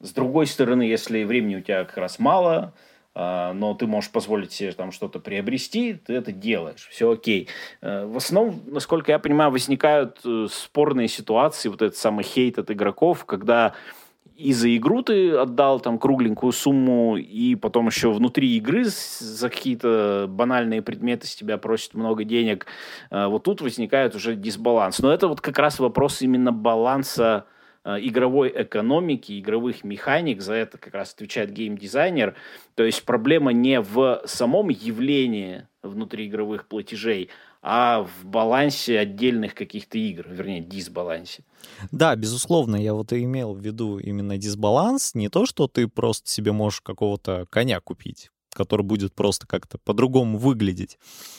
[0.00, 2.74] С другой стороны, если времени у тебя как раз мало,
[3.14, 7.48] но ты можешь позволить себе там что-то приобрести, ты это делаешь, все окей.
[7.80, 12.70] Э, в основном, насколько я понимаю, возникают э, спорные ситуации, вот этот самый хейт от
[12.70, 13.74] игроков, когда
[14.36, 20.26] и за игру ты отдал там кругленькую сумму, и потом еще внутри игры за какие-то
[20.30, 22.66] банальные предметы с тебя просят много денег.
[23.10, 25.00] Э, вот тут возникает уже дисбаланс.
[25.00, 27.44] Но это вот как раз вопрос именно баланса
[27.84, 32.36] игровой экономики, игровых механик, за это как раз отвечает геймдизайнер.
[32.74, 37.30] То есть проблема не в самом явлении внутриигровых платежей,
[37.62, 41.44] а в балансе отдельных каких-то игр, вернее, дисбалансе.
[41.90, 46.28] Да, безусловно, я вот и имел в виду именно дисбаланс, не то, что ты просто
[46.28, 50.98] себе можешь какого-то коня купить, который будет просто как-то по-другому выглядеть.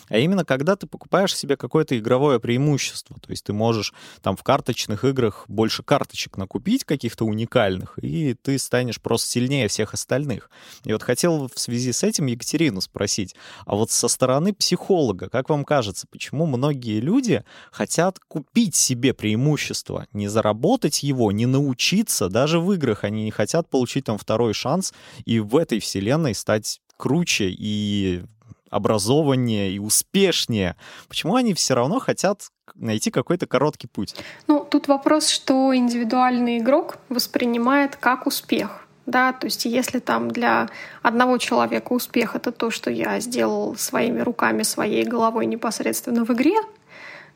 [0.09, 3.17] А именно, когда ты покупаешь себе какое-то игровое преимущество.
[3.21, 8.57] То есть ты можешь там в карточных играх больше карточек накупить каких-то уникальных, и ты
[8.57, 10.49] станешь просто сильнее всех остальных.
[10.83, 15.49] И вот хотел в связи с этим Екатерину спросить, а вот со стороны психолога, как
[15.49, 22.59] вам кажется, почему многие люди хотят купить себе преимущество, не заработать его, не научиться, даже
[22.59, 24.93] в играх они не хотят получить там второй шанс
[25.25, 28.21] и в этой вселенной стать круче и
[28.69, 30.75] образованнее и успешнее,
[31.09, 32.43] почему они все равно хотят
[32.75, 34.15] найти какой-то короткий путь?
[34.47, 38.87] Ну, тут вопрос, что индивидуальный игрок воспринимает как успех.
[39.07, 40.69] Да, то есть если там для
[41.01, 46.55] одного человека успех это то, что я сделал своими руками, своей головой непосредственно в игре,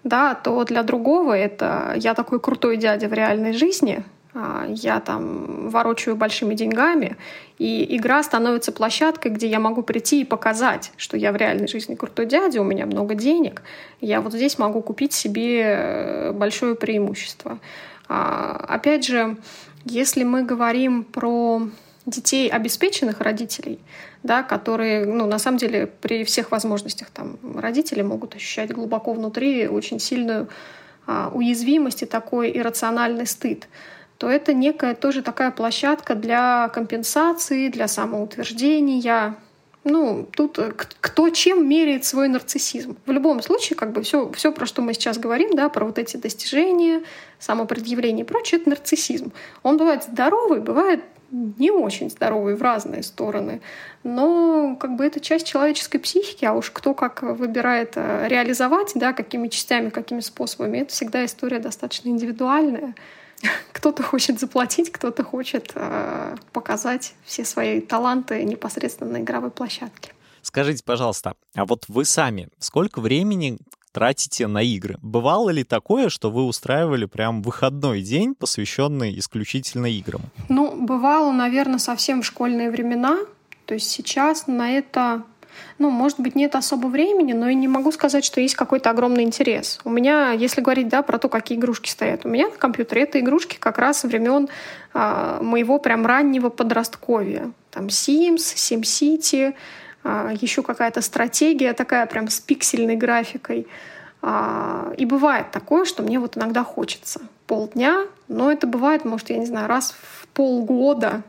[0.04, 4.06] да, то для другого это я такой крутой дядя в реальной жизни,
[4.68, 7.16] я там ворочаю большими деньгами,
[7.58, 11.96] и игра становится площадкой, где я могу прийти и показать, что я в реальной жизни
[11.96, 13.62] крутой дядя, у меня много денег,
[14.02, 17.60] я вот здесь могу купить себе э, большое преимущество.
[18.10, 19.38] А, опять же,
[19.86, 21.62] если мы говорим про
[22.06, 23.80] детей обеспеченных родителей,
[24.22, 29.68] да, которые, ну, на самом деле, при всех возможностях там родители могут ощущать глубоко внутри
[29.68, 30.50] очень сильную
[31.08, 33.68] а, уязвимость и такой иррациональный стыд
[34.26, 39.36] то это некая тоже такая площадка для компенсации, для самоутверждения.
[39.84, 42.98] Ну, тут э, кто чем меряет свой нарциссизм.
[43.06, 46.00] В любом случае, как бы все, все, про что мы сейчас говорим, да, про вот
[46.00, 47.04] эти достижения,
[47.38, 49.32] самопредъявление и прочее, это нарциссизм.
[49.62, 53.62] Он бывает здоровый, бывает не очень здоровый в разные стороны.
[54.04, 59.14] Но как бы это часть человеческой психики, а уж кто как выбирает э, реализовать, да,
[59.14, 62.96] какими частями, какими способами, это всегда история достаточно индивидуальная.
[63.72, 70.12] Кто-то хочет заплатить, кто-то хочет э, показать все свои таланты непосредственно на игровой площадке.
[70.42, 73.58] Скажите, пожалуйста, а вот вы сами сколько времени
[73.96, 74.98] тратите на игры.
[75.02, 80.22] Бывало ли такое, что вы устраивали прям выходной день, посвященный исключительно играм?
[80.50, 83.20] Ну, бывало, наверное, совсем в школьные времена.
[83.66, 85.24] То есть сейчас на это
[85.78, 89.24] ну, может быть, нет особо времени, но и не могу сказать, что есть какой-то огромный
[89.24, 89.80] интерес.
[89.84, 93.20] У меня, если говорить, да, про то, какие игрушки стоят, у меня на компьютере это
[93.20, 94.48] игрушки как раз времен
[94.94, 97.52] а, моего прям раннего подростковья.
[97.72, 99.54] Там Sims, SimCity,
[100.04, 103.68] а, еще какая-то стратегия такая прям с пиксельной графикой.
[104.22, 109.38] А, и бывает такое, что мне вот иногда хочется полдня, но это бывает, может, я
[109.38, 111.24] не знаю, раз в полгода,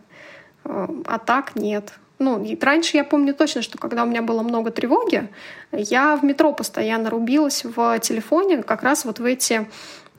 [0.65, 1.93] а, а так нет.
[2.19, 5.29] Ну, и раньше я помню точно, что когда у меня было много тревоги,
[5.73, 9.69] я в метро постоянно рубилась в телефоне как раз вот в эти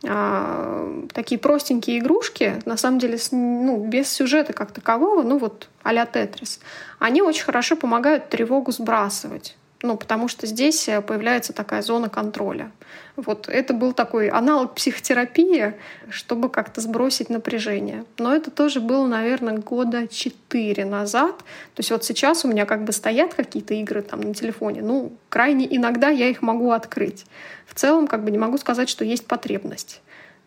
[0.06, 6.06] а, такие простенькие игрушки, на самом деле, ну, без сюжета как такового, ну вот а-ля
[6.06, 6.60] Тетрис,
[7.00, 9.57] они очень хорошо помогают тревогу сбрасывать.
[9.84, 12.72] Ну, потому что здесь э, появляется такая зона контроля.
[13.16, 15.74] Вот это был такой аналог психотерапии,
[16.10, 18.06] чтобы как-то сбросить напряжение.
[18.18, 21.38] Но это тоже было, наверное, года четыре назад.
[21.38, 24.82] То есть вот сейчас у меня как бы стоят какие-то игры там на телефоне.
[24.82, 27.26] Ну, крайне иногда я их могу открыть.
[27.68, 30.02] В целом, как бы не могу сказать, что есть потребность.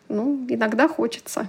[0.09, 1.47] Ну, иногда хочется.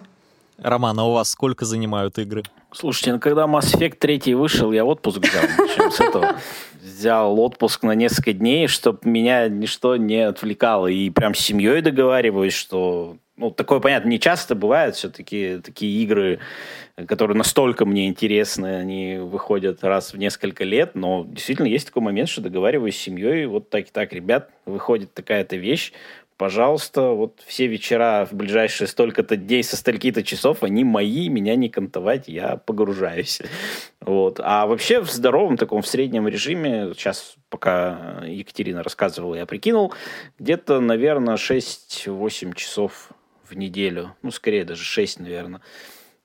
[0.59, 2.45] Роман, а у вас сколько занимают игры?
[2.73, 5.43] Слушайте, ну когда Mass Effect 3 вышел, я отпуск взял.
[5.59, 6.37] Начнем с этого.
[7.03, 10.87] Взял отпуск на несколько дней, чтобы меня ничто не отвлекало.
[10.87, 13.17] И прям с семьей договариваюсь, что...
[13.37, 14.95] Ну, такое, понятно, не часто бывает.
[14.95, 16.39] Все-таки такие игры,
[17.09, 20.95] которые настолько мне интересны, они выходят раз в несколько лет.
[20.95, 23.47] Но действительно есть такой момент, что договариваюсь с семьей.
[23.47, 25.93] Вот так и так, ребят, выходит такая-то вещь
[26.43, 31.69] пожалуйста, вот все вечера в ближайшие столько-то дней со стольки-то часов, они мои, меня не
[31.69, 33.41] кантовать, я погружаюсь.
[34.01, 34.41] Вот.
[34.43, 39.95] А вообще в здоровом таком, в среднем режиме, сейчас пока Екатерина рассказывала, я прикинул,
[40.41, 43.11] где-то, наверное, 6-8 часов
[43.45, 45.61] в неделю, ну, скорее даже 6, наверное,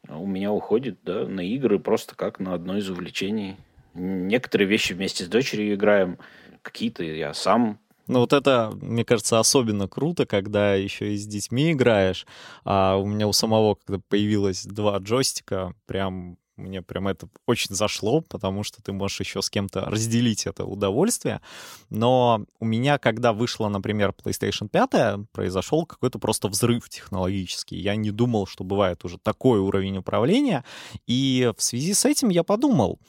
[0.09, 3.57] у меня уходит да, на игры просто как на одно из увлечений.
[3.93, 6.17] Некоторые вещи вместе с дочерью играем,
[6.63, 7.77] какие-то я сам
[8.07, 12.25] ну вот это, мне кажется, особенно круто, когда еще и с детьми играешь.
[12.63, 18.21] А у меня у самого, когда появилось два джойстика, прям мне прям это очень зашло,
[18.21, 21.41] потому что ты можешь еще с кем-то разделить это удовольствие.
[21.89, 27.77] Но у меня, когда вышла, например, PlayStation 5, произошел какой-то просто взрыв технологический.
[27.77, 30.65] Я не думал, что бывает уже такой уровень управления.
[31.05, 32.99] И в связи с этим я подумал,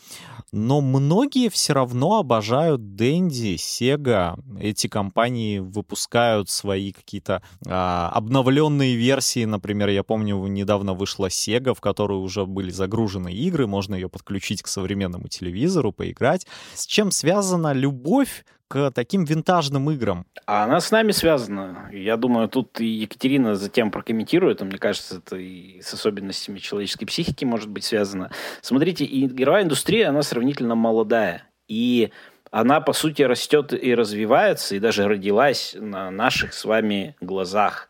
[0.53, 4.39] но многие все равно обожают Dendy, Sega.
[4.61, 9.45] Эти компании выпускают свои какие-то а, обновленные версии.
[9.45, 14.62] Например, я помню, недавно вышла Sega, в которую уже были загружены игры, можно ее подключить
[14.62, 16.46] к современному телевизору, поиграть.
[16.74, 20.27] С чем связана любовь к таким винтажным играм?
[20.46, 21.88] А она с нами связана.
[21.92, 27.44] Я думаю, тут и Екатерина затем прокомментирует, мне кажется, это и с особенностями человеческой психики
[27.44, 28.31] может быть связано.
[28.61, 31.44] Смотрите, игровая индустрия, она сравнительно молодая.
[31.66, 32.11] И
[32.51, 37.88] она, по сути, растет и развивается, и даже родилась на наших с вами глазах.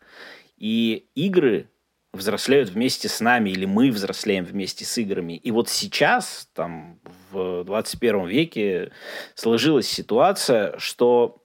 [0.57, 1.69] И игры
[2.13, 5.33] взрослеют вместе с нами, или мы взрослеем вместе с играми.
[5.33, 6.99] И вот сейчас, там,
[7.31, 8.91] в 21 веке
[9.35, 11.43] сложилась ситуация, что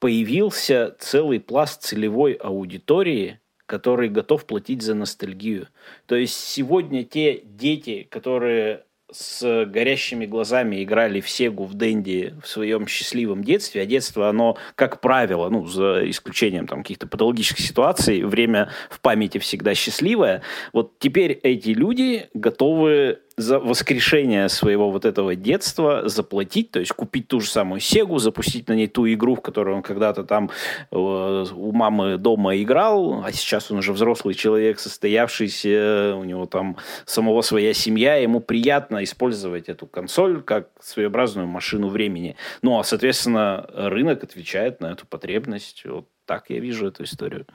[0.00, 5.68] появился целый пласт целевой аудитории, который готов платить за ностальгию.
[6.06, 12.48] То есть сегодня те дети, которые с горящими глазами играли в Сегу, в Дэнди в
[12.48, 18.24] своем счастливом детстве, а детство, оно, как правило, ну, за исключением там каких-то патологических ситуаций,
[18.24, 20.42] время в памяти всегда счастливое.
[20.72, 27.28] Вот теперь эти люди готовы за воскрешение своего вот этого детства заплатить, то есть купить
[27.28, 30.50] ту же самую Сегу, запустить на ней ту игру, в которую он когда-то там
[30.90, 36.76] э, у мамы дома играл, а сейчас он уже взрослый человек, состоявшийся, у него там
[37.04, 42.36] самого своя семья, ему приятно использовать эту консоль как своеобразную машину времени.
[42.62, 45.82] Ну, а, соответственно, рынок отвечает на эту потребность.
[45.84, 47.46] Вот так я вижу эту историю.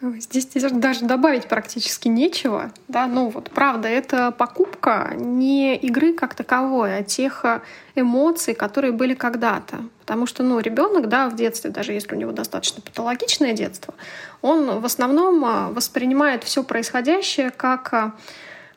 [0.00, 2.70] Здесь даже добавить практически нечего.
[2.86, 3.08] Да?
[3.08, 7.60] Ну вот, правда, это покупка не игры как таковой, а тех э,
[7.96, 9.78] эмоций, которые были когда-то.
[10.00, 13.92] Потому что ну, ребенок да, в детстве, даже если у него достаточно патологичное детство,
[14.40, 18.12] он в основном э, воспринимает все происходящее как а,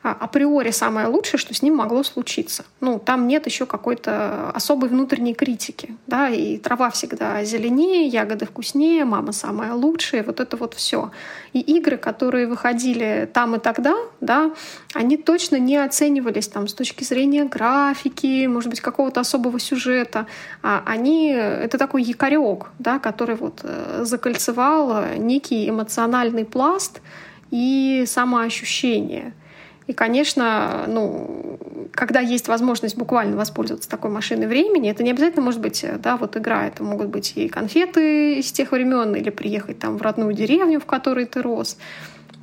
[0.02, 2.64] априори самое лучшее, что с ним могло случиться.
[2.80, 9.04] Ну, там нет еще какой-то особой внутренней критики, да, и трава всегда зеленее, ягоды вкуснее,
[9.04, 11.12] мама самая лучшая, вот это вот все.
[11.52, 14.50] И игры, которые выходили там и тогда, да,
[14.92, 20.26] они точно не оценивались там с точки зрения графики, может быть, какого-то особого сюжета.
[20.62, 27.00] А они, это такой якорек, да, который вот э, закольцевал некий эмоциональный пласт
[27.52, 29.34] и самоощущение.
[29.86, 31.58] И, конечно, ну,
[31.92, 36.36] когда есть возможность буквально воспользоваться такой машиной времени, это не обязательно может быть, да, вот
[36.36, 40.80] игра, это могут быть и конфеты из тех времен, или приехать там в родную деревню,
[40.80, 41.76] в которой ты рос.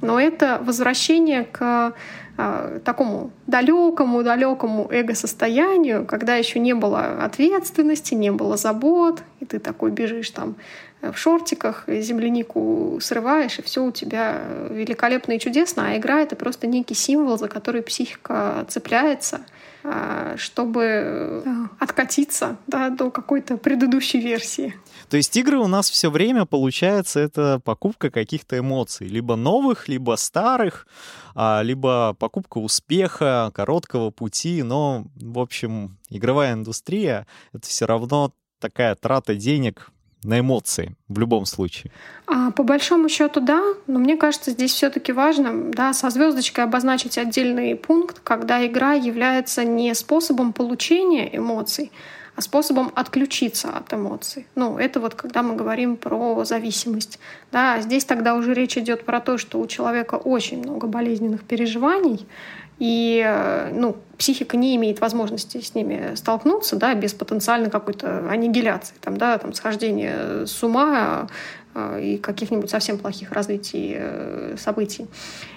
[0.02, 1.94] Но это возвращение к
[2.38, 9.60] э, такому далекому, далекому эго-состоянию, когда еще не было ответственности, не было забот, и ты
[9.60, 10.56] такой бежишь там
[11.02, 16.68] в шортиках, землянику срываешь, и все у тебя великолепно и чудесно, а игра— это просто
[16.68, 19.42] некий символ, за который психика цепляется,
[19.82, 21.42] а, чтобы
[21.80, 24.76] откатиться да, до какой-то предыдущей версии.
[25.10, 29.08] То есть игры у нас все время, получается, это покупка каких-то эмоций.
[29.08, 30.86] Либо новых, либо старых,
[31.34, 34.64] а, либо покупка успеха, короткого пути.
[34.64, 39.92] Но, в общем, игровая индустрия— это все равно такая трата денег
[40.24, 41.92] на эмоции в любом случае?
[42.28, 47.18] А, по большому счету, да, но мне кажется, здесь все-таки важно, да, со звездочкой обозначить
[47.18, 51.92] отдельный пункт, когда игра является не способом получения эмоций,
[52.36, 54.48] а способом отключиться от эмоций.
[54.56, 57.20] Ну, это вот когда мы говорим про зависимость.
[57.52, 62.26] Да, здесь тогда уже речь идет про то, что у человека очень много болезненных переживаний,
[62.80, 68.96] и э, ну, психика не имеет возможности с ними столкнуться да, без потенциальной какой-то аннигиляции,
[69.02, 71.28] там, да, там, схождения с ума
[71.76, 75.08] э, и каких-нибудь совсем плохих развитий э, событий.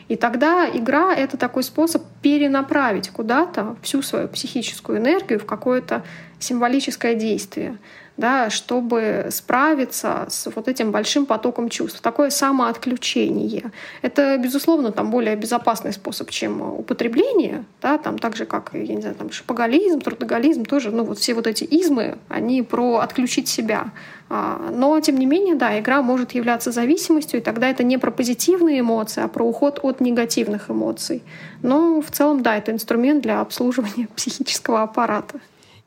[0.09, 6.03] И тогда игра— это такой способ перенаправить куда-то всю свою психическую энергию в какое-то
[6.41, 7.79] символическое действие
[8.23, 12.01] да, чтобы справиться с вот этим большим потоком чувств.
[12.01, 13.73] Такое самоотключение.
[14.01, 19.01] Это, безусловно, там более безопасный способ, чем употребление, да, там так же, как, я не
[19.01, 23.91] знаю, там шопоголизм, трудоголизм, тоже, ну вот все вот эти измы, они про отключить себя.
[24.31, 28.13] А, но, тем не менее, да, игра может являться зависимостью, и тогда это не про
[28.13, 31.23] позитивные эмоции, а про уход от негативных эмоций.
[31.63, 35.41] Но в целом, да, это инструмент для обслуживания психического аппарата.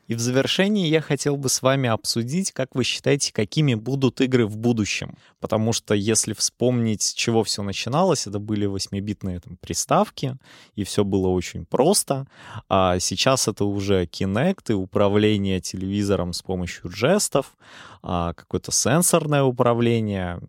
[0.06, 4.46] И в завершении я хотел бы с вами обсудить, как вы считаете, какими будут игры
[4.46, 5.16] в будущем.
[5.40, 10.36] Потому что если вспомнить, с чего все начиналось, это были 8-битные там, приставки,
[10.74, 12.26] и все было очень просто.
[12.68, 17.56] А сейчас это уже Kinect и управление телевизором с помощью жестов,
[18.02, 20.40] а какое-то сенсорное управление.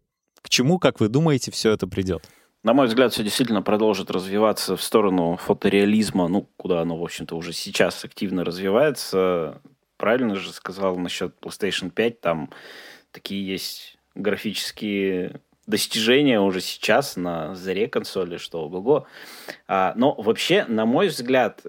[0.42, 2.24] К чему, как вы думаете, все это придет?
[2.64, 7.36] На мой взгляд, все действительно продолжит развиваться в сторону фотореализма, ну, куда оно, в общем-то,
[7.36, 9.62] уже сейчас активно развивается.
[9.98, 12.50] Правильно же сказал насчет PlayStation 5, там
[13.12, 19.06] такие есть графические достижения уже сейчас на заре консоли, что ого-го.
[19.68, 21.62] А, но вообще, на мой взгляд,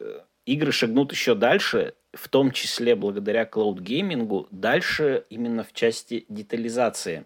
[0.47, 7.25] игры шагнут еще дальше, в том числе благодаря клауд-геймингу, дальше именно в части детализации.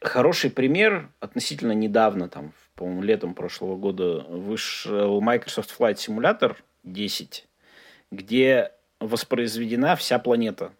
[0.00, 7.48] Хороший пример относительно недавно, там, по-моему, летом прошлого года вышел Microsoft Flight Simulator 10,
[8.10, 10.72] где воспроизведена вся планета.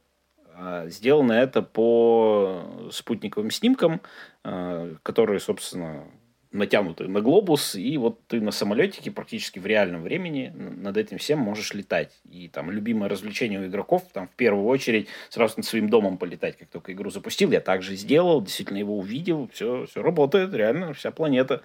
[0.55, 4.01] А, сделано это по спутниковым снимкам,
[4.45, 6.07] а, которые, собственно,
[6.53, 11.39] натянуты на глобус, и вот ты на самолетике практически в реальном времени над этим всем
[11.39, 12.13] можешь летать.
[12.31, 16.57] И там любимое развлечение у игроков, там в первую очередь сразу над своим домом полетать,
[16.59, 17.51] как только игру запустил.
[17.51, 21.63] Я также сделал, действительно его увидел, все, все работает, реально, вся планета.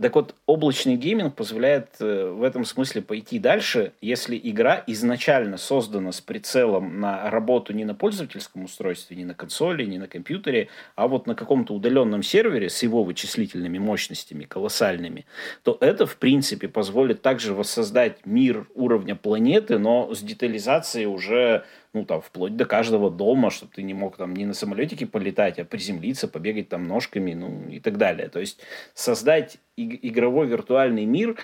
[0.00, 6.12] Так вот, облачный гейминг позволяет э, в этом смысле пойти дальше, если игра изначально создана
[6.12, 11.08] с прицелом на работу не на пользовательском устройстве, не на консоли, не на компьютере, а
[11.08, 15.24] вот на каком-то удаленном сервере с его вычислительными мощностями колоссальными,
[15.62, 21.64] то это, в принципе, позволит также воссоздать мир уровня планеты, но с детализацией уже
[21.96, 25.58] ну, там, вплоть до каждого дома, чтобы ты не мог там не на самолетике полетать,
[25.58, 28.28] а приземлиться, побегать там ножками, ну, и так далее.
[28.28, 28.60] То есть
[28.92, 31.36] создать игровой виртуальный мир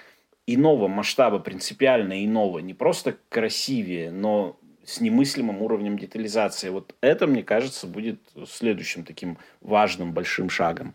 [0.47, 6.69] иного масштаба, принципиально иного, не просто красивее, но с немыслимым уровнем детализации.
[6.69, 10.95] Вот это, мне кажется, будет следующим таким важным большим шагом.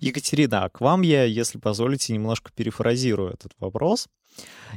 [0.00, 4.06] Екатерина, а к вам я, если позволите, немножко перефразирую этот вопрос.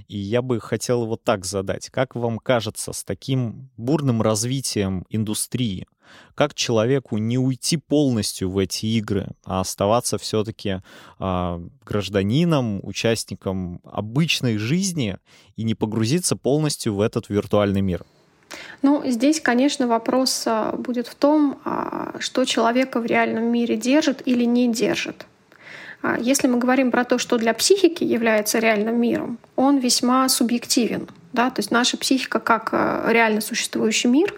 [0.08, 1.89] И я бы хотел его так задать.
[1.89, 5.88] Как вам кажется, с таким бурным развитием индустрии,
[6.36, 10.82] как человеку не уйти полностью в эти игры, а оставаться все-таки
[11.20, 15.18] э, гражданином, участником обычной жизни
[15.55, 18.05] и не погрузиться полностью в этот виртуальный мир?
[18.82, 24.26] Ну, здесь, конечно, вопрос а, будет в том, а, что человека в реальном мире держит
[24.26, 25.26] или не держит.
[26.02, 31.08] А, если мы говорим про то, что для психики является реальным миром, он весьма субъективен.
[31.34, 31.50] Да?
[31.50, 32.74] То есть наша психика как
[33.08, 34.34] реально существующий мир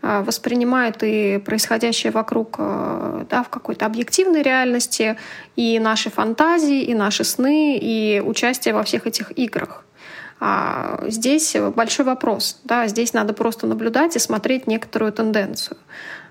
[0.00, 5.16] воспринимает и происходящее вокруг да, в какой-то объективной реальности,
[5.56, 9.84] и наши фантазии, и наши сны, и участие во всех этих играх.
[10.40, 12.60] А здесь большой вопрос.
[12.62, 15.76] Да, здесь надо просто наблюдать и смотреть некоторую тенденцию.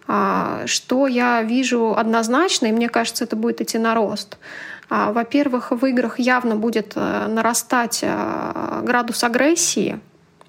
[0.07, 4.37] А, что я вижу однозначно, и мне кажется, это будет идти на рост.
[4.89, 9.99] А, во-первых, в играх явно будет э, нарастать э, градус агрессии,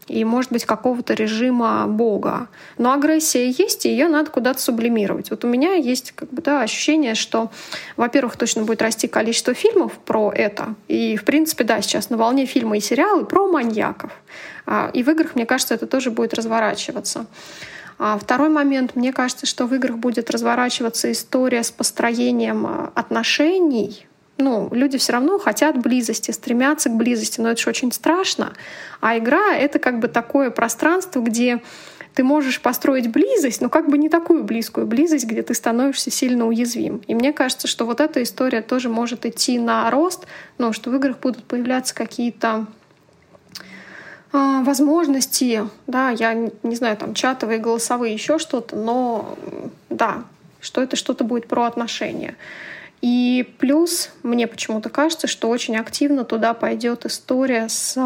[0.09, 2.49] и, может быть, какого-то режима Бога.
[2.79, 5.31] Но агрессия есть, и ее надо куда-то сублимировать.
[5.31, 7.51] Вот у меня есть как бы, да, ощущение, что,
[7.97, 10.75] во-первых, точно будет расти количество фильмов про это.
[10.89, 14.11] И, в принципе, да, сейчас на волне фильмы и сериалы про маньяков.
[14.67, 17.27] А, и в играх, мне кажется, это тоже будет разворачиваться.
[17.99, 24.09] А второй момент, мне кажется, что в играх будет разворачиваться история с построением а, отношений
[24.39, 28.53] ну, люди все равно хотят близости, стремятся к близости, но это же очень страшно.
[29.01, 31.61] А игра— это как бы такое пространство, где
[32.15, 36.47] ты можешь построить близость, но как бы не такую близкую близость, где ты становишься сильно
[36.47, 37.03] уязвим.
[37.07, 40.27] И мне кажется, что вот эта история тоже может идти на рост,
[40.57, 42.67] но что в играх будут появляться какие-то
[44.33, 49.37] возможности, да, я не знаю, там чатовые, голосовые, еще что-то, но
[49.89, 50.25] да,
[50.61, 52.37] что это что-то будет про отношения.
[53.01, 57.97] И плюс мне почему-то кажется, что очень активно туда пойдет история с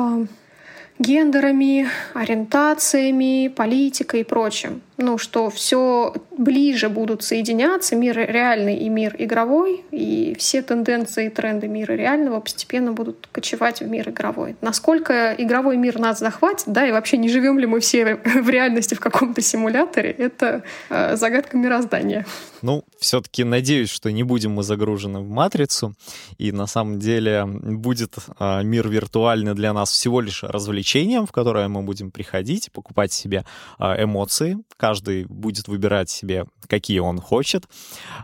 [0.98, 4.82] гендерами, ориентациями, политикой и прочим.
[5.02, 11.28] Ну, что все ближе будут соединяться мир реальный и мир игровой, и все тенденции и
[11.28, 14.54] тренды мира реального постепенно будут кочевать в мир игровой.
[14.60, 18.94] Насколько игровой мир нас захватит, да, и вообще не живем ли мы все в реальности
[18.94, 22.24] в каком-то симуляторе, это э, загадка мироздания.
[22.62, 25.94] Ну, все-таки надеюсь, что не будем мы загружены в матрицу,
[26.38, 31.66] и на самом деле будет э, мир виртуальный для нас всего лишь развлечением, в которое
[31.66, 33.44] мы будем приходить, покупать себе
[33.80, 34.58] э, эмоции.
[34.92, 37.64] Каждый будет выбирать себе, какие он хочет.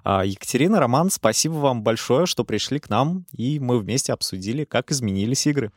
[0.04, 4.90] Э, Екатерина, Роман, спасибо вам большое, что пришли к нам, и мы вместе обсудили, как
[4.90, 5.72] изменились игры.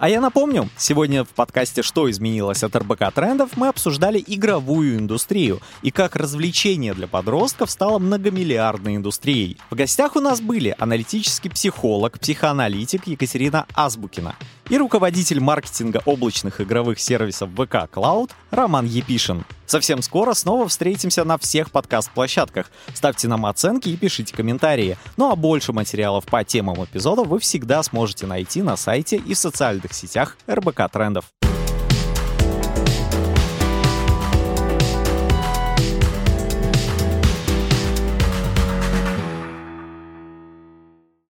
[0.00, 5.60] А я напомню, сегодня в подкасте «Что изменилось от РБК трендов» мы обсуждали игровую индустрию
[5.82, 9.56] и как развлечение для подростков стало многомиллиардной индустрией.
[9.70, 14.34] В гостях у нас были аналитический психолог, психоаналитик Екатерина Азбукина
[14.68, 19.44] и руководитель маркетинга облачных игровых сервисов ВК Cloud Роман Епишин.
[19.66, 22.70] Совсем скоро снова встретимся на всех подкаст-площадках.
[22.94, 24.96] Ставьте нам оценки и пишите комментарии.
[25.16, 29.38] Ну а больше материалов по темам эпизода вы всегда сможете найти на сайте и в
[29.38, 31.26] социальных сетях РБК Трендов.